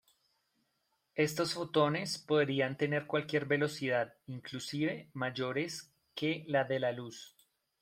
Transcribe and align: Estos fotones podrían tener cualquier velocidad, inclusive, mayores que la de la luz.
Estos 1.13 1.53
fotones 1.53 2.17
podrían 2.17 2.75
tener 2.75 3.05
cualquier 3.05 3.45
velocidad, 3.45 4.15
inclusive, 4.25 5.11
mayores 5.13 5.93
que 6.15 6.43
la 6.47 6.63
de 6.63 6.79
la 6.79 6.91
luz. 6.91 7.35